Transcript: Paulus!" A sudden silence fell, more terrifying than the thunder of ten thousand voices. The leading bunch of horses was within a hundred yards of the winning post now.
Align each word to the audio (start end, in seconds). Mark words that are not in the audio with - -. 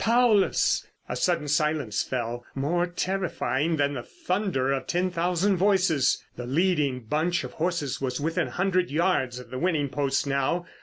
Paulus!" 0.03 0.87
A 1.07 1.15
sudden 1.15 1.47
silence 1.47 2.01
fell, 2.01 2.43
more 2.55 2.87
terrifying 2.87 3.75
than 3.75 3.93
the 3.93 4.01
thunder 4.01 4.71
of 4.71 4.87
ten 4.87 5.11
thousand 5.11 5.57
voices. 5.57 6.23
The 6.37 6.47
leading 6.47 7.01
bunch 7.01 7.43
of 7.43 7.53
horses 7.53 8.01
was 8.01 8.19
within 8.19 8.47
a 8.47 8.57
hundred 8.57 8.89
yards 8.89 9.37
of 9.37 9.51
the 9.51 9.59
winning 9.59 9.89
post 9.89 10.25
now. 10.25 10.65